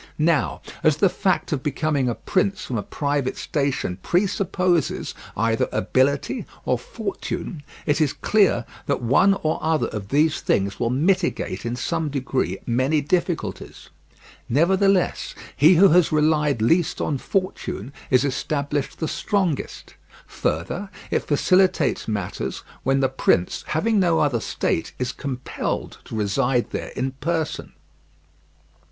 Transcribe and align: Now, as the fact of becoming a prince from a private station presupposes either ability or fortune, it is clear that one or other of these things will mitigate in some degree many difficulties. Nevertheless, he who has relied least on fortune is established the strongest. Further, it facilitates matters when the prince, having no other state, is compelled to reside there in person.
Now, 0.17 0.63
as 0.81 0.97
the 0.97 1.09
fact 1.09 1.51
of 1.51 1.61
becoming 1.61 2.09
a 2.09 2.15
prince 2.15 2.63
from 2.63 2.75
a 2.75 2.81
private 2.81 3.37
station 3.37 3.97
presupposes 4.01 5.13
either 5.37 5.69
ability 5.71 6.47
or 6.65 6.79
fortune, 6.79 7.61
it 7.85 8.01
is 8.01 8.11
clear 8.11 8.65
that 8.87 9.03
one 9.03 9.35
or 9.43 9.59
other 9.61 9.89
of 9.89 10.07
these 10.09 10.41
things 10.41 10.79
will 10.79 10.89
mitigate 10.89 11.67
in 11.67 11.75
some 11.75 12.09
degree 12.09 12.57
many 12.65 13.01
difficulties. 13.01 13.89
Nevertheless, 14.49 15.35
he 15.55 15.75
who 15.75 15.89
has 15.89 16.11
relied 16.11 16.63
least 16.63 16.99
on 16.99 17.19
fortune 17.19 17.93
is 18.09 18.25
established 18.25 18.97
the 18.97 19.07
strongest. 19.07 19.93
Further, 20.25 20.89
it 21.11 21.25
facilitates 21.27 22.07
matters 22.07 22.63
when 22.81 23.01
the 23.01 23.07
prince, 23.07 23.63
having 23.67 23.99
no 23.99 24.17
other 24.19 24.39
state, 24.39 24.93
is 24.97 25.11
compelled 25.11 25.99
to 26.05 26.15
reside 26.15 26.71
there 26.71 26.89
in 26.95 27.11
person. 27.11 27.73